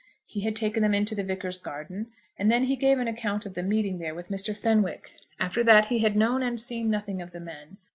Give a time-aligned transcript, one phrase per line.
[0.25, 3.53] He had taken them into the Vicar's garden; and then he gave an account of
[3.53, 4.57] the meeting there with Mr.
[4.57, 5.11] Fenwick.
[5.39, 7.77] After that he had known and seen nothing of the men.